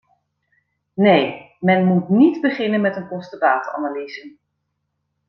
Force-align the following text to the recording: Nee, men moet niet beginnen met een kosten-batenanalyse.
Nee, 0.93 1.55
men 1.59 1.85
moet 1.85 2.09
niet 2.09 2.41
beginnen 2.41 2.81
met 2.81 2.95
een 2.95 3.07
kosten-batenanalyse. 3.07 4.35